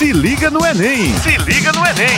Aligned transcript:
Se 0.00 0.14
liga 0.14 0.48
no 0.50 0.64
Enem! 0.64 1.12
Se 1.18 1.36
liga 1.44 1.72
no 1.72 1.86
Enem! 1.86 2.16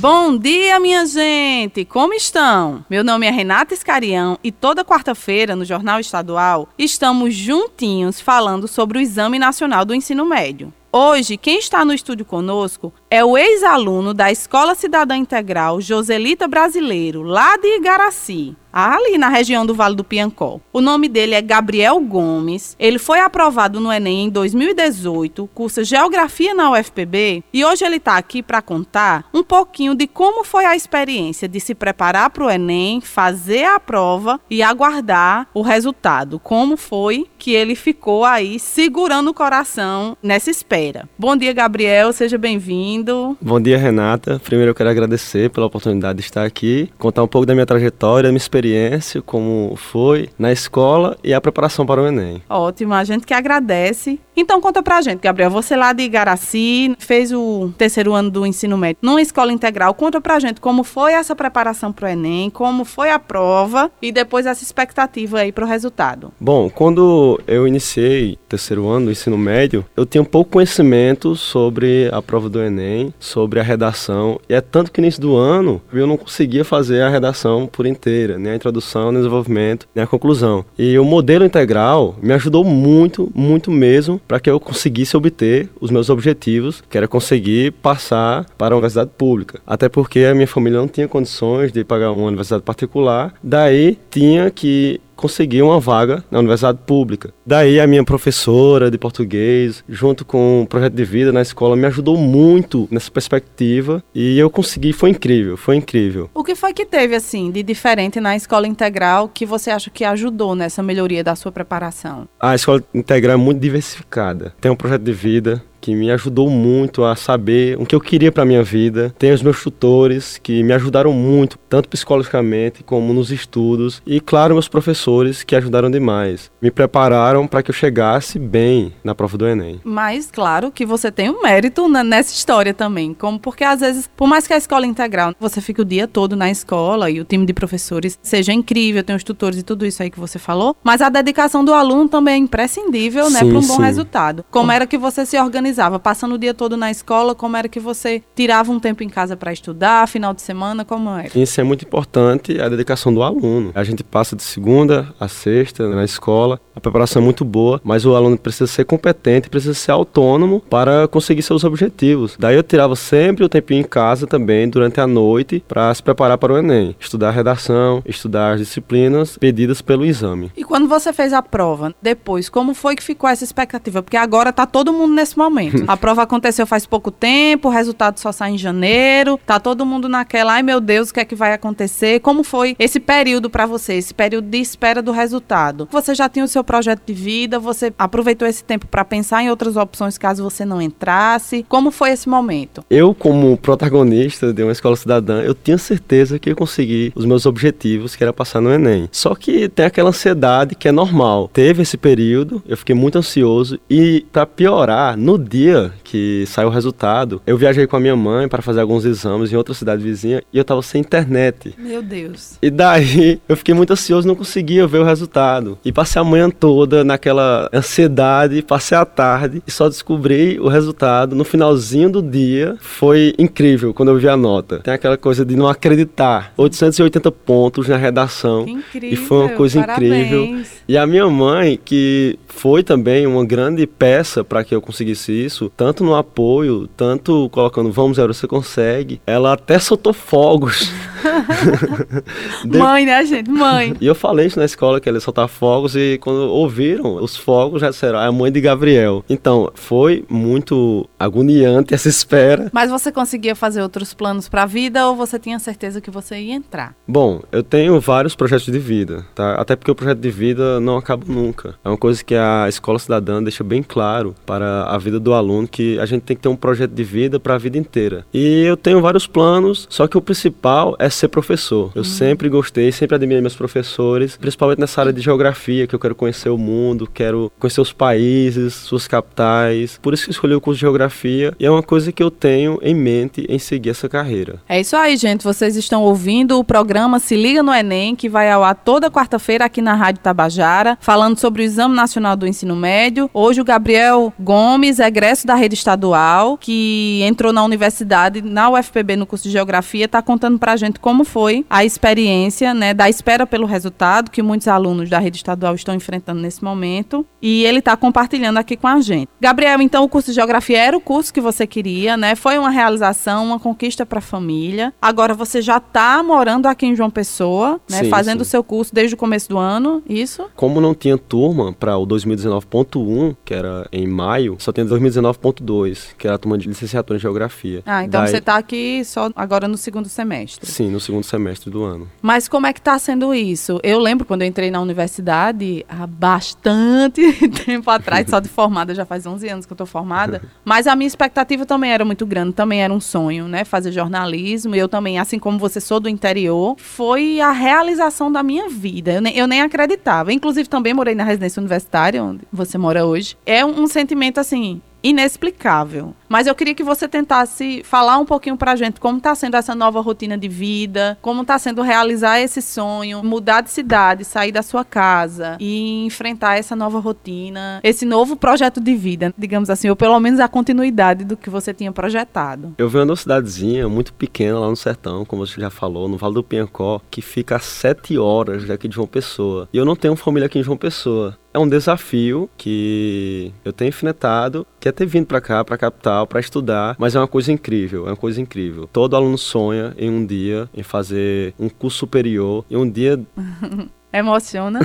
Bom 0.00 0.36
dia, 0.36 0.80
minha 0.80 1.06
gente! 1.06 1.84
Como 1.84 2.12
estão? 2.12 2.84
Meu 2.90 3.04
nome 3.04 3.24
é 3.24 3.30
Renata 3.30 3.72
Escarião 3.72 4.36
e 4.42 4.50
toda 4.50 4.84
quarta-feira, 4.84 5.54
no 5.54 5.64
Jornal 5.64 6.00
Estadual, 6.00 6.68
estamos 6.76 7.36
juntinhos 7.36 8.20
falando 8.20 8.66
sobre 8.66 8.98
o 8.98 9.00
Exame 9.00 9.38
Nacional 9.38 9.84
do 9.84 9.94
Ensino 9.94 10.26
Médio. 10.26 10.74
Hoje, 10.94 11.38
quem 11.38 11.58
está 11.58 11.86
no 11.86 11.94
estúdio 11.94 12.26
conosco 12.26 12.92
é 13.08 13.24
o 13.24 13.38
ex-aluno 13.38 14.12
da 14.12 14.30
Escola 14.30 14.74
Cidadã 14.74 15.16
Integral 15.16 15.80
Joselita 15.80 16.46
Brasileiro, 16.46 17.22
lá 17.22 17.56
de 17.56 17.76
Igaraci 17.78 18.54
ali 18.72 19.18
na 19.18 19.28
região 19.28 19.66
do 19.66 19.74
Vale 19.74 19.94
do 19.94 20.02
Piancó. 20.02 20.58
O 20.72 20.80
nome 20.80 21.08
dele 21.08 21.34
é 21.34 21.42
Gabriel 21.42 22.00
Gomes. 22.00 22.74
Ele 22.78 22.98
foi 22.98 23.20
aprovado 23.20 23.78
no 23.78 23.92
Enem 23.92 24.26
em 24.26 24.30
2018, 24.30 25.48
cursa 25.54 25.84
Geografia 25.84 26.54
na 26.54 26.70
UFPB 26.70 27.44
e 27.52 27.64
hoje 27.64 27.84
ele 27.84 27.96
está 27.96 28.16
aqui 28.16 28.42
para 28.42 28.62
contar 28.62 29.28
um 29.34 29.42
pouquinho 29.42 29.94
de 29.94 30.06
como 30.06 30.42
foi 30.44 30.64
a 30.64 30.74
experiência 30.74 31.46
de 31.46 31.60
se 31.60 31.74
preparar 31.74 32.30
para 32.30 32.44
o 32.44 32.50
Enem, 32.50 33.00
fazer 33.00 33.64
a 33.64 33.78
prova 33.78 34.40
e 34.48 34.62
aguardar 34.62 35.48
o 35.52 35.60
resultado. 35.60 36.38
Como 36.38 36.76
foi 36.76 37.26
que 37.38 37.52
ele 37.52 37.74
ficou 37.74 38.24
aí 38.24 38.58
segurando 38.58 39.28
o 39.28 39.34
coração 39.34 40.16
nessa 40.22 40.50
espera. 40.50 40.81
Bom 41.18 41.36
dia, 41.36 41.52
Gabriel, 41.52 42.12
seja 42.12 42.36
bem-vindo. 42.36 43.36
Bom 43.40 43.60
dia, 43.60 43.78
Renata. 43.78 44.40
Primeiro 44.42 44.70
eu 44.70 44.74
quero 44.74 44.90
agradecer 44.90 45.50
pela 45.50 45.66
oportunidade 45.66 46.18
de 46.18 46.24
estar 46.24 46.44
aqui, 46.44 46.90
contar 46.98 47.22
um 47.22 47.28
pouco 47.28 47.46
da 47.46 47.54
minha 47.54 47.66
trajetória, 47.66 48.30
minha 48.30 48.36
experiência, 48.36 49.22
como 49.22 49.74
foi 49.76 50.28
na 50.38 50.50
escola 50.50 51.16
e 51.22 51.32
a 51.32 51.40
preparação 51.40 51.86
para 51.86 52.02
o 52.02 52.06
Enem. 52.06 52.42
Ótimo, 52.48 52.94
a 52.94 53.04
gente 53.04 53.26
que 53.26 53.34
agradece. 53.34 54.18
Então 54.36 54.60
conta 54.60 54.82
pra 54.82 55.02
gente, 55.02 55.20
Gabriel, 55.20 55.50
você 55.50 55.76
lá 55.76 55.92
de 55.92 56.02
Igaraci, 56.04 56.94
fez 56.98 57.32
o 57.32 57.70
terceiro 57.76 58.14
ano 58.14 58.30
do 58.30 58.46
ensino 58.46 58.78
médio 58.78 58.98
numa 59.02 59.20
escola 59.20 59.52
integral. 59.52 59.92
Conta 59.94 60.20
pra 60.20 60.38
gente 60.38 60.60
como 60.60 60.82
foi 60.82 61.12
essa 61.12 61.36
preparação 61.36 61.92
para 61.92 62.06
o 62.06 62.08
Enem, 62.08 62.48
como 62.48 62.84
foi 62.84 63.10
a 63.10 63.18
prova 63.18 63.90
e 64.00 64.10
depois 64.10 64.46
essa 64.46 64.62
expectativa 64.62 65.40
aí 65.40 65.52
para 65.52 65.64
o 65.64 65.68
resultado. 65.68 66.32
Bom, 66.40 66.70
quando 66.70 67.38
eu 67.46 67.68
iniciei 67.68 68.38
terceiro 68.48 68.88
ano 68.88 69.06
do 69.06 69.12
ensino 69.12 69.36
médio, 69.36 69.84
eu 69.96 70.06
tinha 70.06 70.24
pouco 70.24 70.52
conhecimento 70.52 71.36
sobre 71.36 72.08
a 72.12 72.22
prova 72.22 72.48
do 72.48 72.62
Enem, 72.62 73.12
sobre 73.18 73.60
a 73.60 73.62
redação, 73.62 74.40
e 74.48 74.54
é 74.54 74.60
tanto 74.60 74.90
que 74.90 75.00
no 75.00 75.06
início 75.06 75.20
do 75.20 75.36
ano 75.36 75.80
eu 75.92 76.06
não 76.06 76.16
conseguia 76.16 76.64
fazer 76.64 77.02
a 77.02 77.08
redação 77.08 77.66
por 77.66 77.86
inteira, 77.86 78.38
né? 78.38 78.52
a 78.52 78.56
introdução, 78.56 79.10
o 79.10 79.12
desenvolvimento 79.12 79.86
e 79.94 80.00
a 80.00 80.06
conclusão. 80.06 80.64
E 80.78 80.98
o 80.98 81.04
modelo 81.04 81.44
integral 81.44 82.16
me 82.22 82.32
ajudou 82.32 82.64
muito, 82.64 83.30
muito 83.34 83.70
mesmo, 83.70 84.20
para 84.32 84.40
que 84.40 84.48
eu 84.48 84.58
conseguisse 84.58 85.14
obter 85.14 85.68
os 85.78 85.90
meus 85.90 86.08
objetivos, 86.08 86.82
que 86.88 86.96
era 86.96 87.06
conseguir 87.06 87.70
passar 87.70 88.46
para 88.56 88.74
a 88.74 88.78
universidade 88.78 89.10
pública. 89.18 89.60
Até 89.66 89.90
porque 89.90 90.20
a 90.20 90.34
minha 90.34 90.46
família 90.46 90.78
não 90.78 90.88
tinha 90.88 91.06
condições 91.06 91.70
de 91.70 91.84
pagar 91.84 92.12
uma 92.12 92.28
universidade 92.28 92.62
particular, 92.62 93.34
daí 93.42 93.98
tinha 94.10 94.50
que 94.50 95.02
consegui 95.16 95.62
uma 95.62 95.78
vaga 95.78 96.24
na 96.30 96.38
universidade 96.38 96.78
pública. 96.86 97.32
Daí 97.46 97.80
a 97.80 97.86
minha 97.86 98.04
professora 98.04 98.90
de 98.90 98.98
português, 98.98 99.84
junto 99.88 100.24
com 100.24 100.62
o 100.62 100.66
projeto 100.66 100.94
de 100.94 101.04
vida 101.04 101.32
na 101.32 101.42
escola, 101.42 101.76
me 101.76 101.86
ajudou 101.86 102.16
muito 102.16 102.88
nessa 102.90 103.10
perspectiva 103.10 104.02
e 104.14 104.38
eu 104.38 104.50
consegui, 104.50 104.92
foi 104.92 105.10
incrível, 105.10 105.56
foi 105.56 105.76
incrível. 105.76 106.30
O 106.34 106.44
que 106.44 106.54
foi 106.54 106.72
que 106.72 106.84
teve 106.84 107.14
assim 107.14 107.50
de 107.50 107.62
diferente 107.62 108.20
na 108.20 108.36
escola 108.36 108.66
integral 108.66 109.28
que 109.28 109.46
você 109.46 109.70
acha 109.70 109.90
que 109.90 110.04
ajudou 110.04 110.54
nessa 110.54 110.82
melhoria 110.82 111.22
da 111.22 111.34
sua 111.34 111.52
preparação? 111.52 112.28
A 112.40 112.54
escola 112.54 112.82
integral 112.94 113.34
é 113.34 113.36
muito 113.36 113.60
diversificada. 113.60 114.54
Tem 114.60 114.70
um 114.70 114.76
projeto 114.76 115.02
de 115.02 115.12
vida, 115.12 115.62
que 115.82 115.96
me 115.96 116.12
ajudou 116.12 116.48
muito 116.48 117.04
a 117.04 117.16
saber 117.16 117.76
o 117.78 117.84
que 117.84 117.94
eu 117.94 118.00
queria 118.00 118.30
para 118.30 118.44
minha 118.44 118.62
vida. 118.62 119.12
Tem 119.18 119.32
os 119.32 119.42
meus 119.42 119.60
tutores 119.60 120.38
que 120.40 120.62
me 120.62 120.72
ajudaram 120.72 121.12
muito, 121.12 121.58
tanto 121.68 121.88
psicologicamente 121.88 122.84
como 122.84 123.12
nos 123.12 123.32
estudos, 123.32 124.00
e 124.06 124.20
claro, 124.20 124.54
meus 124.54 124.68
professores 124.68 125.42
que 125.42 125.56
ajudaram 125.56 125.90
demais. 125.90 126.52
Me 126.62 126.70
prepararam 126.70 127.48
para 127.48 127.64
que 127.64 127.70
eu 127.70 127.74
chegasse 127.74 128.38
bem 128.38 128.92
na 129.02 129.12
prova 129.12 129.36
do 129.36 129.46
ENEM. 129.46 129.80
Mas 129.82 130.30
claro 130.30 130.70
que 130.70 130.86
você 130.86 131.10
tem 131.10 131.28
um 131.28 131.42
mérito 131.42 131.88
nessa 131.88 132.32
história 132.32 132.72
também, 132.72 133.12
como 133.12 133.40
porque 133.40 133.64
às 133.64 133.80
vezes, 133.80 134.08
por 134.16 134.28
mais 134.28 134.46
que 134.46 134.54
a 134.54 134.56
escola 134.56 134.86
integral, 134.86 135.34
você 135.40 135.60
fique 135.60 135.80
o 135.80 135.84
dia 135.84 136.06
todo 136.06 136.36
na 136.36 136.48
escola 136.48 137.10
e 137.10 137.20
o 137.20 137.24
time 137.24 137.44
de 137.44 137.52
professores 137.52 138.16
seja 138.22 138.52
incrível, 138.52 139.02
tem 139.02 139.16
os 139.16 139.24
tutores 139.24 139.58
e 139.58 139.64
tudo 139.64 139.84
isso 139.84 140.00
aí 140.00 140.10
que 140.10 140.20
você 140.20 140.38
falou, 140.38 140.76
mas 140.84 141.02
a 141.02 141.08
dedicação 141.08 141.64
do 141.64 141.74
aluno 141.74 142.08
também 142.08 142.34
é 142.34 142.36
imprescindível, 142.36 143.28
né, 143.30 143.40
para 143.40 143.48
um 143.48 143.66
bom 143.66 143.76
sim. 143.76 143.82
resultado. 143.82 144.44
Como 144.48 144.70
era 144.70 144.86
que 144.86 144.96
você 144.96 145.26
se 145.26 145.36
organizava 145.36 145.71
organizava? 145.72 145.98
Passando 145.98 146.34
o 146.34 146.38
dia 146.38 146.54
todo 146.54 146.76
na 146.76 146.90
escola, 146.90 147.34
como 147.34 147.56
era 147.56 147.68
que 147.68 147.80
você 147.80 148.22
tirava 148.36 148.70
um 148.70 148.78
tempo 148.78 149.02
em 149.02 149.08
casa 149.08 149.36
para 149.36 149.52
estudar, 149.52 150.06
final 150.06 150.34
de 150.34 150.42
semana, 150.42 150.84
como 150.84 151.10
era? 151.10 151.30
Isso 151.34 151.60
é 151.60 151.64
muito 151.64 151.84
importante, 151.84 152.60
a 152.60 152.68
dedicação 152.68 153.12
do 153.12 153.22
aluno. 153.22 153.72
A 153.74 153.82
gente 153.82 154.04
passa 154.04 154.36
de 154.36 154.42
segunda 154.42 155.12
a 155.18 155.28
sexta 155.28 155.88
na 155.88 156.04
escola, 156.04 156.60
a 156.76 156.80
preparação 156.80 157.22
é 157.22 157.24
muito 157.24 157.44
boa, 157.44 157.80
mas 157.82 158.04
o 158.04 158.14
aluno 158.14 158.36
precisa 158.36 158.66
ser 158.66 158.84
competente, 158.84 159.48
precisa 159.48 159.74
ser 159.74 159.92
autônomo 159.92 160.60
para 160.60 161.08
conseguir 161.08 161.42
seus 161.42 161.64
objetivos. 161.64 162.36
Daí 162.38 162.56
eu 162.56 162.62
tirava 162.62 162.94
sempre 162.94 163.44
o 163.44 163.48
tempinho 163.48 163.80
em 163.80 163.84
casa 163.84 164.26
também, 164.26 164.68
durante 164.68 165.00
a 165.00 165.06
noite, 165.06 165.64
para 165.66 165.92
se 165.94 166.02
preparar 166.02 166.38
para 166.38 166.52
o 166.52 166.58
Enem. 166.58 166.94
Estudar 167.00 167.28
a 167.28 167.32
redação, 167.32 168.02
estudar 168.06 168.52
as 168.52 168.60
disciplinas 168.60 169.36
pedidas 169.38 169.80
pelo 169.80 170.04
exame. 170.04 170.50
E 170.56 170.64
quando 170.64 170.88
você 170.88 171.12
fez 171.12 171.32
a 171.32 171.42
prova, 171.42 171.94
depois, 172.02 172.48
como 172.48 172.74
foi 172.74 172.94
que 172.94 173.02
ficou 173.02 173.28
essa 173.28 173.44
expectativa? 173.44 174.02
Porque 174.02 174.16
agora 174.16 174.50
está 174.50 174.66
todo 174.66 174.92
mundo 174.92 175.14
nesse 175.14 175.36
momento 175.36 175.61
momento. 175.62 175.84
A 175.92 175.96
prova 175.96 176.22
aconteceu 176.22 176.66
faz 176.66 176.86
pouco 176.86 177.10
tempo, 177.10 177.68
o 177.68 177.70
resultado 177.70 178.18
só 178.18 178.32
sai 178.32 178.52
em 178.52 178.58
janeiro, 178.58 179.38
tá 179.46 179.60
todo 179.60 179.84
mundo 179.84 180.08
naquela, 180.08 180.54
ai 180.54 180.62
meu 180.62 180.80
Deus, 180.80 181.10
o 181.10 181.14
que 181.14 181.20
é 181.20 181.24
que 181.24 181.34
vai 181.34 181.52
acontecer? 181.52 182.20
Como 182.20 182.42
foi 182.42 182.74
esse 182.78 182.98
período 182.98 183.50
para 183.50 183.66
você, 183.66 183.94
esse 183.94 184.14
período 184.14 184.48
de 184.48 184.58
espera 184.58 185.02
do 185.02 185.12
resultado? 185.12 185.88
Você 185.90 186.14
já 186.14 186.28
tinha 186.28 186.44
o 186.44 186.48
seu 186.48 186.64
projeto 186.64 187.02
de 187.06 187.12
vida, 187.12 187.58
você 187.58 187.92
aproveitou 187.98 188.46
esse 188.46 188.64
tempo 188.64 188.86
para 188.86 189.04
pensar 189.04 189.42
em 189.42 189.50
outras 189.50 189.76
opções 189.76 190.18
caso 190.18 190.42
você 190.42 190.64
não 190.64 190.80
entrasse? 190.80 191.64
Como 191.68 191.90
foi 191.90 192.10
esse 192.10 192.28
momento? 192.28 192.84
Eu, 192.88 193.14
como 193.14 193.56
protagonista 193.56 194.52
de 194.52 194.62
uma 194.62 194.72
escola 194.72 194.96
cidadã, 194.96 195.42
eu 195.42 195.54
tinha 195.54 195.78
certeza 195.78 196.38
que 196.38 196.50
eu 196.50 196.56
consegui 196.56 197.12
os 197.14 197.24
meus 197.24 197.46
objetivos, 197.46 198.16
que 198.16 198.22
era 198.22 198.32
passar 198.32 198.60
no 198.60 198.72
Enem. 198.72 199.08
Só 199.12 199.34
que 199.34 199.68
tem 199.68 199.86
aquela 199.86 200.10
ansiedade 200.10 200.74
que 200.74 200.88
é 200.88 200.92
normal. 200.92 201.50
Teve 201.52 201.82
esse 201.82 201.96
período, 201.96 202.62
eu 202.66 202.76
fiquei 202.76 202.94
muito 202.94 203.18
ansioso 203.18 203.78
e 203.88 204.24
para 204.32 204.46
piorar, 204.46 205.16
no 205.16 205.38
dia 205.52 205.92
que 206.02 206.44
saiu 206.46 206.68
o 206.68 206.70
resultado, 206.70 207.42
eu 207.46 207.58
viajei 207.58 207.86
com 207.86 207.94
a 207.94 208.00
minha 208.00 208.16
mãe 208.16 208.48
para 208.48 208.62
fazer 208.62 208.80
alguns 208.80 209.04
exames 209.04 209.52
em 209.52 209.56
outra 209.56 209.74
cidade 209.74 210.02
vizinha 210.02 210.42
e 210.50 210.56
eu 210.56 210.64
tava 210.64 210.80
sem 210.80 211.02
internet. 211.02 211.74
Meu 211.76 212.02
Deus. 212.02 212.56
E 212.62 212.70
daí 212.70 213.38
eu 213.46 213.54
fiquei 213.54 213.74
muito 213.74 213.92
ansioso, 213.92 214.26
não 214.26 214.34
conseguia 214.34 214.86
ver 214.86 214.98
o 214.98 215.04
resultado. 215.04 215.78
E 215.84 215.92
passei 215.92 216.22
a 216.22 216.24
manhã 216.24 216.48
toda 216.48 217.04
naquela 217.04 217.68
ansiedade, 217.72 218.62
passei 218.62 218.96
a 218.96 219.04
tarde 219.04 219.62
e 219.66 219.70
só 219.70 219.90
descobri 219.90 220.58
o 220.58 220.68
resultado 220.68 221.36
no 221.36 221.44
finalzinho 221.44 222.08
do 222.08 222.22
dia. 222.22 222.76
Foi 222.80 223.34
incrível 223.38 223.92
quando 223.92 224.08
eu 224.08 224.16
vi 224.16 224.28
a 224.28 224.36
nota. 224.36 224.78
Tem 224.78 224.94
aquela 224.94 225.18
coisa 225.18 225.44
de 225.44 225.54
não 225.54 225.68
acreditar. 225.68 226.54
880 226.56 227.30
pontos 227.30 227.88
na 227.88 227.98
redação. 227.98 228.64
Que 228.64 228.70
incrível. 228.70 229.12
E 229.12 229.16
foi 229.16 229.38
uma 229.38 229.48
coisa 229.50 229.80
Parabéns. 229.80 230.26
incrível. 230.26 230.64
E 230.88 230.96
a 230.96 231.06
minha 231.06 231.28
mãe, 231.28 231.78
que 231.84 232.38
foi 232.48 232.82
também 232.82 233.26
uma 233.26 233.44
grande 233.44 233.86
peça 233.86 234.42
para 234.42 234.64
que 234.64 234.74
eu 234.74 234.80
conseguisse 234.80 235.41
isso, 235.44 235.70
tanto 235.76 236.04
no 236.04 236.14
apoio, 236.14 236.88
tanto 236.96 237.48
colocando 237.50 237.90
vamos, 237.90 238.16
Zero, 238.16 238.32
você 238.34 238.46
consegue. 238.46 239.20
Ela 239.26 239.52
até 239.52 239.78
soltou 239.78 240.12
fogos. 240.12 240.92
de... 242.64 242.78
Mãe, 242.78 243.06
né, 243.06 243.24
gente? 243.24 243.50
Mãe. 243.50 243.94
E 244.00 244.06
eu 244.06 244.14
falei 244.14 244.46
isso 244.46 244.58
na 244.58 244.64
escola 244.64 245.00
que 245.00 245.08
ela 245.08 245.16
ia 245.16 245.20
soltar 245.20 245.48
fogos 245.48 245.94
e 245.94 246.18
quando 246.20 246.40
ouviram 246.50 247.16
os 247.16 247.36
fogos 247.36 247.80
já 247.80 247.90
disseram, 247.90 248.18
ah, 248.18 248.24
é 248.24 248.28
a 248.28 248.32
mãe 248.32 248.50
de 248.50 248.60
Gabriel. 248.60 249.24
Então, 249.28 249.70
foi 249.74 250.24
muito 250.28 251.08
agoniante 251.18 251.94
essa 251.94 252.08
espera. 252.08 252.70
Mas 252.72 252.90
você 252.90 253.10
conseguia 253.12 253.54
fazer 253.54 253.82
outros 253.82 254.14
planos 254.14 254.48
para 254.48 254.62
a 254.64 254.66
vida 254.66 255.06
ou 255.06 255.16
você 255.16 255.38
tinha 255.38 255.58
certeza 255.58 256.00
que 256.00 256.10
você 256.10 256.38
ia 256.38 256.54
entrar? 256.54 256.94
Bom, 257.06 257.42
eu 257.50 257.62
tenho 257.62 258.00
vários 258.00 258.34
projetos 258.34 258.66
de 258.66 258.78
vida, 258.78 259.24
tá? 259.34 259.54
Até 259.54 259.76
porque 259.76 259.90
o 259.90 259.94
projeto 259.94 260.18
de 260.18 260.30
vida 260.30 260.80
não 260.80 260.96
acaba 260.96 261.24
nunca. 261.26 261.74
É 261.84 261.88
uma 261.88 261.96
coisa 261.96 262.22
que 262.24 262.34
a 262.34 262.66
escola 262.68 262.98
cidadã 262.98 263.42
deixa 263.42 263.64
bem 263.64 263.82
claro 263.82 264.34
para 264.46 264.84
a 264.84 264.98
vida 264.98 265.18
do 265.20 265.31
aluno 265.34 265.68
que 265.68 265.98
a 265.98 266.06
gente 266.06 266.22
tem 266.22 266.36
que 266.36 266.42
ter 266.42 266.48
um 266.48 266.56
projeto 266.56 266.92
de 266.92 267.04
vida 267.04 267.40
para 267.40 267.54
a 267.54 267.58
vida 267.58 267.78
inteira. 267.78 268.24
E 268.32 268.62
eu 268.64 268.76
tenho 268.76 269.00
vários 269.00 269.26
planos, 269.26 269.86
só 269.90 270.06
que 270.06 270.16
o 270.16 270.20
principal 270.20 270.96
é 270.98 271.08
ser 271.08 271.28
professor. 271.28 271.90
Eu 271.94 272.00
uhum. 272.00 272.04
sempre 272.04 272.48
gostei, 272.48 272.90
sempre 272.92 273.16
admirei 273.16 273.40
meus 273.40 273.56
professores, 273.56 274.36
principalmente 274.36 274.80
nessa 274.80 275.00
área 275.00 275.12
de 275.12 275.20
geografia, 275.20 275.86
que 275.86 275.94
eu 275.94 275.98
quero 275.98 276.14
conhecer 276.14 276.50
o 276.50 276.58
mundo, 276.58 277.08
quero 277.12 277.50
conhecer 277.58 277.80
os 277.80 277.92
países, 277.92 278.74
suas 278.74 279.08
capitais. 279.08 279.98
Por 280.00 280.14
isso 280.14 280.24
que 280.24 280.30
escolhi 280.30 280.54
o 280.54 280.60
curso 280.60 280.78
de 280.78 280.82
geografia 280.82 281.54
e 281.58 281.66
é 281.66 281.70
uma 281.70 281.82
coisa 281.82 282.12
que 282.12 282.22
eu 282.22 282.30
tenho 282.30 282.78
em 282.82 282.94
mente 282.94 283.46
em 283.48 283.58
seguir 283.58 283.90
essa 283.90 284.08
carreira. 284.08 284.60
É 284.68 284.80
isso 284.80 284.96
aí, 284.96 285.16
gente. 285.16 285.44
Vocês 285.44 285.76
estão 285.76 286.02
ouvindo 286.02 286.58
o 286.58 286.64
programa 286.64 287.18
Se 287.18 287.36
Liga 287.36 287.62
no 287.62 287.72
Enem, 287.72 288.14
que 288.16 288.28
vai 288.28 288.50
ao 288.50 288.62
ar 288.62 288.74
toda 288.74 289.10
quarta-feira 289.10 289.64
aqui 289.64 289.80
na 289.80 289.94
Rádio 289.94 290.22
Tabajara, 290.22 290.96
falando 291.00 291.38
sobre 291.38 291.62
o 291.62 291.64
Exame 291.64 291.94
Nacional 291.94 292.36
do 292.36 292.46
Ensino 292.46 292.76
Médio. 292.76 293.30
Hoje 293.32 293.60
o 293.60 293.64
Gabriel 293.64 294.32
Gomes, 294.38 295.00
egresso 295.22 295.46
da 295.46 295.54
rede 295.54 295.74
estadual, 295.74 296.58
que 296.58 297.22
entrou 297.22 297.52
na 297.52 297.64
universidade, 297.64 298.42
na 298.42 298.68
UFPB, 298.70 299.14
no 299.14 299.24
curso 299.24 299.44
de 299.44 299.50
Geografia, 299.50 300.06
está 300.06 300.20
contando 300.20 300.58
para 300.58 300.72
a 300.72 300.76
gente 300.76 300.98
como 300.98 301.24
foi 301.24 301.64
a 301.70 301.84
experiência, 301.84 302.74
né, 302.74 302.92
da 302.92 303.08
espera 303.08 303.46
pelo 303.46 303.64
resultado 303.64 304.30
que 304.30 304.42
muitos 304.42 304.66
alunos 304.66 305.08
da 305.08 305.20
rede 305.20 305.36
estadual 305.36 305.76
estão 305.76 305.94
enfrentando 305.94 306.40
nesse 306.40 306.64
momento. 306.64 307.24
E 307.40 307.64
ele 307.64 307.78
está 307.78 307.96
compartilhando 307.96 308.58
aqui 308.58 308.76
com 308.76 308.88
a 308.88 309.00
gente. 309.00 309.28
Gabriel, 309.40 309.80
então 309.80 310.02
o 310.02 310.08
curso 310.08 310.30
de 310.30 310.34
Geografia 310.34 310.78
era 310.78 310.96
o 310.96 311.00
curso 311.00 311.32
que 311.32 311.40
você 311.40 311.66
queria, 311.66 312.16
né? 312.16 312.34
Foi 312.34 312.58
uma 312.58 312.70
realização, 312.70 313.44
uma 313.44 313.60
conquista 313.60 314.04
para 314.04 314.18
a 314.18 314.22
família. 314.22 314.92
Agora 315.00 315.34
você 315.34 315.62
já 315.62 315.76
está 315.76 316.22
morando 316.22 316.66
aqui 316.66 316.86
em 316.86 316.96
João 316.96 317.10
Pessoa, 317.10 317.80
né, 317.88 318.04
sim, 318.04 318.10
fazendo 318.10 318.40
o 318.40 318.44
seu 318.44 318.64
curso 318.64 318.92
desde 318.92 319.14
o 319.14 319.18
começo 319.18 319.48
do 319.48 319.58
ano, 319.58 320.02
isso? 320.08 320.44
Como 320.56 320.80
não 320.80 320.94
tinha 320.94 321.16
turma 321.16 321.72
para 321.72 321.96
o 321.96 322.06
2019.1, 322.06 323.36
que 323.44 323.54
era 323.54 323.86
em 323.92 324.06
maio, 324.06 324.56
só 324.58 324.72
tinha 324.72 324.84
2019.2, 325.02 326.14
que 326.16 326.26
era 326.26 326.36
a 326.36 326.38
turma 326.38 326.56
de 326.58 326.68
licenciatura 326.68 327.16
em 327.16 327.20
Geografia. 327.20 327.82
Ah, 327.84 328.04
então 328.04 328.22
Daí... 328.22 328.30
você 328.30 328.38
está 328.38 328.56
aqui 328.56 329.04
só 329.04 329.30
agora 329.34 329.66
no 329.68 329.76
segundo 329.76 330.08
semestre. 330.08 330.68
Sim, 330.68 330.90
no 330.90 331.00
segundo 331.00 331.24
semestre 331.24 331.70
do 331.70 331.82
ano. 331.82 332.08
Mas 332.20 332.48
como 332.48 332.66
é 332.66 332.72
que 332.72 332.80
está 332.80 332.98
sendo 332.98 333.34
isso? 333.34 333.80
Eu 333.82 333.98
lembro 333.98 334.26
quando 334.26 334.42
eu 334.42 334.48
entrei 334.48 334.70
na 334.70 334.80
universidade, 334.80 335.84
há 335.88 336.06
bastante 336.06 337.48
tempo 337.64 337.90
atrás, 337.90 338.28
só 338.28 338.40
de 338.40 338.48
formada, 338.48 338.94
já 338.94 339.04
faz 339.04 339.26
11 339.26 339.48
anos 339.48 339.66
que 339.66 339.72
eu 339.72 339.74
estou 339.74 339.86
formada, 339.86 340.42
mas 340.64 340.86
a 340.86 340.94
minha 340.94 341.08
expectativa 341.08 341.66
também 341.66 341.92
era 341.92 342.04
muito 342.04 342.24
grande, 342.26 342.52
também 342.52 342.82
era 342.82 342.92
um 342.92 343.00
sonho, 343.00 343.48
né, 343.48 343.64
fazer 343.64 343.92
jornalismo, 343.92 344.74
eu 344.74 344.88
também, 344.88 345.18
assim 345.18 345.38
como 345.38 345.58
você 345.58 345.80
sou 345.80 346.00
do 346.00 346.08
interior, 346.08 346.76
foi 346.78 347.40
a 347.40 347.50
realização 347.50 348.30
da 348.30 348.42
minha 348.42 348.68
vida, 348.68 349.12
eu 349.12 349.20
nem, 349.20 349.36
eu 349.36 349.46
nem 349.46 349.62
acreditava, 349.62 350.32
inclusive 350.32 350.68
também 350.68 350.94
morei 350.94 351.14
na 351.14 351.24
residência 351.24 351.60
universitária, 351.60 352.22
onde 352.22 352.40
você 352.52 352.78
mora 352.78 353.04
hoje, 353.04 353.36
é 353.44 353.64
um, 353.64 353.82
um 353.82 353.86
sentimento, 353.86 354.38
assim, 354.38 354.80
inexplicável. 355.02 356.14
Mas 356.28 356.46
eu 356.46 356.54
queria 356.54 356.74
que 356.74 356.82
você 356.82 357.06
tentasse 357.06 357.82
falar 357.84 358.18
um 358.18 358.24
pouquinho 358.24 358.56
pra 358.56 358.76
gente 358.76 359.00
como 359.00 359.18
está 359.18 359.34
sendo 359.34 359.56
essa 359.56 359.74
nova 359.74 360.00
rotina 360.00 360.38
de 360.38 360.48
vida, 360.48 361.18
como 361.20 361.42
está 361.42 361.58
sendo 361.58 361.82
realizar 361.82 362.40
esse 362.40 362.62
sonho, 362.62 363.22
mudar 363.22 363.60
de 363.60 363.70
cidade, 363.70 364.24
sair 364.24 364.52
da 364.52 364.62
sua 364.62 364.84
casa 364.84 365.56
e 365.60 366.06
enfrentar 366.06 366.56
essa 366.56 366.74
nova 366.74 366.98
rotina, 366.98 367.80
esse 367.82 368.06
novo 368.06 368.36
projeto 368.36 368.80
de 368.80 368.94
vida, 368.94 369.34
digamos 369.36 369.68
assim, 369.68 369.90
ou 369.90 369.96
pelo 369.96 370.18
menos 370.20 370.40
a 370.40 370.48
continuidade 370.48 371.24
do 371.24 371.36
que 371.36 371.50
você 371.50 371.74
tinha 371.74 371.92
projetado. 371.92 372.74
Eu 372.78 372.88
venho 372.88 373.04
de 373.04 373.10
uma 373.10 373.16
cidadezinha 373.16 373.88
muito 373.88 374.12
pequena 374.14 374.58
lá 374.58 374.68
no 374.68 374.76
sertão, 374.76 375.24
como 375.24 375.46
você 375.46 375.60
já 375.60 375.70
falou, 375.70 376.08
no 376.08 376.16
Vale 376.16 376.34
do 376.34 376.42
Piancó, 376.42 377.00
que 377.10 377.20
fica 377.20 377.56
a 377.56 377.60
sete 377.60 378.16
horas 378.16 378.64
daqui 378.66 378.88
de 378.88 378.94
João 378.94 379.06
Pessoa. 379.06 379.68
E 379.72 379.76
eu 379.76 379.84
não 379.84 379.96
tenho 379.96 380.16
família 380.16 380.46
aqui 380.46 380.58
em 380.58 380.62
João 380.62 380.76
Pessoa 380.76 381.36
é 381.52 381.58
um 381.58 381.68
desafio 381.68 382.48
que 382.56 383.52
eu 383.64 383.72
tenho 383.72 383.90
enfrentado, 383.90 384.66
que 384.80 384.88
é 384.88 384.92
ter 384.92 385.06
vindo 385.06 385.26
para 385.26 385.40
cá, 385.40 385.64
para 385.64 385.74
a 385.74 385.78
capital, 385.78 386.26
para 386.26 386.40
estudar, 386.40 386.96
mas 386.98 387.14
é 387.14 387.18
uma 387.18 387.28
coisa 387.28 387.52
incrível, 387.52 388.06
é 388.06 388.10
uma 388.10 388.16
coisa 388.16 388.40
incrível. 388.40 388.88
Todo 388.92 389.16
aluno 389.16 389.36
sonha 389.36 389.94
em 389.98 390.10
um 390.10 390.24
dia 390.24 390.68
em 390.74 390.82
fazer 390.82 391.54
um 391.58 391.68
curso 391.68 391.98
superior 391.98 392.64
e 392.70 392.76
um 392.76 392.88
dia 392.88 393.20
Emociona. 394.12 394.80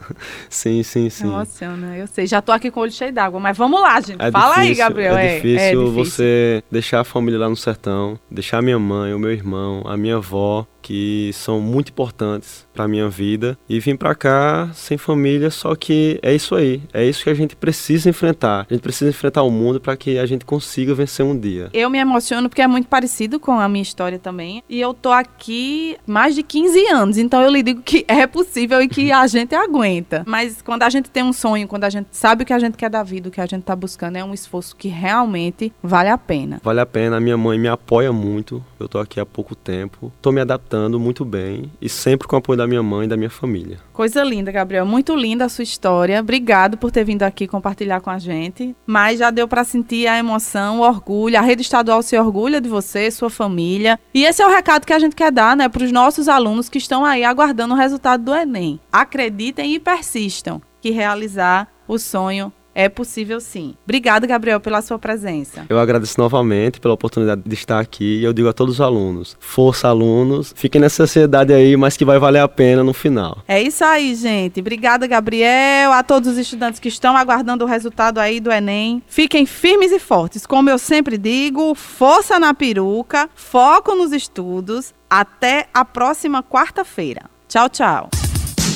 sim, 0.48 0.82
sim, 0.82 1.10
sim. 1.10 1.26
Emociona, 1.26 1.94
eu 1.94 2.06
sei. 2.06 2.26
Já 2.26 2.40
tô 2.40 2.52
aqui 2.52 2.70
com 2.70 2.80
o 2.80 2.82
olho 2.84 2.92
cheio 2.92 3.12
d'água, 3.12 3.38
mas 3.38 3.56
vamos 3.56 3.78
lá, 3.78 4.00
gente. 4.00 4.22
É 4.22 4.30
Fala 4.30 4.54
difícil, 4.54 4.70
aí, 4.70 4.74
Gabriel. 4.74 5.16
É, 5.16 5.26
é, 5.26 5.34
difícil 5.34 5.58
é, 5.58 5.70
difícil 5.72 5.92
você 5.92 6.64
deixar 6.70 7.00
a 7.00 7.04
família 7.04 7.38
lá 7.38 7.50
no 7.50 7.56
sertão, 7.56 8.18
deixar 8.30 8.62
minha 8.62 8.78
mãe, 8.78 9.12
o 9.12 9.18
meu 9.18 9.30
irmão, 9.30 9.82
a 9.84 9.94
minha 9.94 10.16
avó, 10.16 10.66
que 10.82 11.30
são 11.32 11.60
muito 11.60 11.90
importantes 11.90 12.66
para 12.74 12.88
minha 12.88 13.08
vida 13.08 13.56
e 13.68 13.78
vim 13.78 13.96
para 13.96 14.14
cá 14.14 14.70
sem 14.74 14.98
família, 14.98 15.50
só 15.50 15.74
que 15.74 16.18
é 16.22 16.34
isso 16.34 16.54
aí, 16.54 16.82
é 16.92 17.04
isso 17.04 17.24
que 17.24 17.30
a 17.30 17.34
gente 17.34 17.54
precisa 17.54 18.10
enfrentar. 18.10 18.66
A 18.68 18.74
gente 18.74 18.82
precisa 18.82 19.10
enfrentar 19.10 19.42
o 19.42 19.50
mundo 19.50 19.80
para 19.80 19.96
que 19.96 20.18
a 20.18 20.26
gente 20.26 20.44
consiga 20.44 20.94
vencer 20.94 21.24
um 21.24 21.38
dia. 21.38 21.70
Eu 21.72 21.88
me 21.88 21.98
emociono 21.98 22.48
porque 22.48 22.62
é 22.62 22.66
muito 22.66 22.88
parecido 22.88 23.38
com 23.38 23.52
a 23.52 23.68
minha 23.68 23.82
história 23.82 24.18
também, 24.18 24.62
e 24.68 24.80
eu 24.80 24.92
tô 24.92 25.10
aqui 25.10 25.96
mais 26.06 26.34
de 26.34 26.42
15 26.42 26.86
anos, 26.88 27.18
então 27.18 27.40
eu 27.40 27.50
lhe 27.50 27.62
digo 27.62 27.82
que 27.82 28.04
é 28.08 28.26
possível 28.26 28.82
e 28.82 28.88
que 28.88 29.12
a 29.12 29.26
gente 29.26 29.54
aguenta. 29.54 30.24
Mas 30.26 30.60
quando 30.60 30.82
a 30.82 30.90
gente 30.90 31.10
tem 31.10 31.22
um 31.22 31.32
sonho, 31.32 31.68
quando 31.68 31.84
a 31.84 31.90
gente 31.90 32.08
sabe 32.10 32.42
o 32.42 32.46
que 32.46 32.52
a 32.52 32.58
gente 32.58 32.76
quer 32.76 32.90
da 32.90 33.02
vida, 33.02 33.28
o 33.28 33.32
que 33.32 33.40
a 33.40 33.46
gente 33.46 33.62
tá 33.62 33.76
buscando 33.76 34.16
é 34.16 34.24
um 34.24 34.34
esforço 34.34 34.74
que 34.74 34.88
realmente 34.88 35.72
vale 35.82 36.08
a 36.08 36.18
pena. 36.18 36.60
Vale 36.62 36.80
a 36.80 36.86
pena, 36.86 37.16
a 37.16 37.20
minha 37.20 37.36
mãe 37.36 37.58
me 37.58 37.68
apoia 37.68 38.12
muito. 38.12 38.64
Eu 38.82 38.88
tô 38.88 38.98
aqui 38.98 39.20
há 39.20 39.24
pouco 39.24 39.54
tempo, 39.54 40.12
tô 40.20 40.32
me 40.32 40.40
adaptando 40.40 40.98
muito 40.98 41.24
bem 41.24 41.70
e 41.80 41.88
sempre 41.88 42.26
com 42.26 42.34
o 42.34 42.38
apoio 42.40 42.56
da 42.56 42.66
minha 42.66 42.82
mãe 42.82 43.04
e 43.04 43.08
da 43.08 43.16
minha 43.16 43.30
família. 43.30 43.78
Coisa 43.92 44.24
linda, 44.24 44.50
Gabriel. 44.50 44.84
Muito 44.84 45.14
linda 45.14 45.44
a 45.44 45.48
sua 45.48 45.62
história. 45.62 46.18
Obrigado 46.18 46.76
por 46.76 46.90
ter 46.90 47.04
vindo 47.04 47.22
aqui 47.22 47.46
compartilhar 47.46 48.00
com 48.00 48.10
a 48.10 48.18
gente. 48.18 48.74
Mas 48.84 49.20
já 49.20 49.30
deu 49.30 49.46
para 49.46 49.62
sentir 49.62 50.08
a 50.08 50.18
emoção, 50.18 50.80
o 50.80 50.82
orgulho. 50.82 51.38
A 51.38 51.42
rede 51.42 51.62
estadual 51.62 52.02
se 52.02 52.18
orgulha 52.18 52.60
de 52.60 52.68
você, 52.68 53.08
sua 53.10 53.30
família. 53.30 54.00
E 54.12 54.24
esse 54.24 54.42
é 54.42 54.46
o 54.46 54.50
recado 54.50 54.84
que 54.84 54.92
a 54.92 54.98
gente 54.98 55.14
quer 55.14 55.30
dar, 55.30 55.56
né, 55.56 55.68
para 55.68 55.84
os 55.84 55.92
nossos 55.92 56.28
alunos 56.28 56.68
que 56.68 56.78
estão 56.78 57.04
aí 57.04 57.22
aguardando 57.22 57.74
o 57.74 57.76
resultado 57.76 58.24
do 58.24 58.34
Enem. 58.34 58.80
Acreditem 58.92 59.74
e 59.74 59.78
persistam 59.78 60.60
que 60.80 60.90
realizar 60.90 61.68
o 61.86 61.98
sonho 61.98 62.52
é 62.74 62.88
possível 62.88 63.40
sim. 63.40 63.74
Obrigada, 63.84 64.26
Gabriel, 64.26 64.60
pela 64.60 64.82
sua 64.82 64.98
presença. 64.98 65.66
Eu 65.68 65.78
agradeço 65.78 66.18
novamente 66.18 66.80
pela 66.80 66.94
oportunidade 66.94 67.42
de 67.44 67.54
estar 67.54 67.80
aqui 67.80 68.20
e 68.20 68.24
eu 68.24 68.32
digo 68.32 68.48
a 68.48 68.52
todos 68.52 68.74
os 68.74 68.80
alunos: 68.80 69.36
força, 69.40 69.88
alunos, 69.88 70.52
fiquem 70.56 70.80
nessa 70.80 71.02
ansiedade 71.04 71.52
aí, 71.52 71.76
mas 71.76 71.96
que 71.96 72.04
vai 72.04 72.18
valer 72.18 72.40
a 72.40 72.48
pena 72.48 72.82
no 72.82 72.92
final. 72.92 73.38
É 73.46 73.60
isso 73.60 73.84
aí, 73.84 74.14
gente. 74.14 74.60
Obrigada, 74.60 75.06
Gabriel, 75.06 75.92
a 75.92 76.02
todos 76.02 76.32
os 76.32 76.38
estudantes 76.38 76.80
que 76.80 76.88
estão 76.88 77.16
aguardando 77.16 77.64
o 77.64 77.68
resultado 77.68 78.18
aí 78.18 78.40
do 78.40 78.50
Enem. 78.50 79.02
Fiquem 79.06 79.46
firmes 79.46 79.92
e 79.92 79.98
fortes. 79.98 80.46
Como 80.46 80.70
eu 80.70 80.78
sempre 80.78 81.18
digo, 81.18 81.74
força 81.74 82.38
na 82.38 82.54
peruca, 82.54 83.28
foco 83.34 83.94
nos 83.94 84.12
estudos. 84.12 84.94
Até 85.08 85.66
a 85.74 85.84
próxima 85.84 86.42
quarta-feira. 86.42 87.24
Tchau, 87.46 87.68
tchau. 87.68 88.08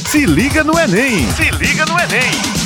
Se 0.07 0.27
liga 0.27 0.63
no 0.63 0.79
Enem! 0.79 1.27
Se 1.33 1.51
liga 1.53 1.87
no 1.87 1.99
Enem! 1.99 2.66